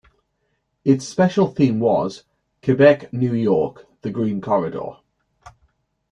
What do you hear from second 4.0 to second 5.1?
The Green Corridor".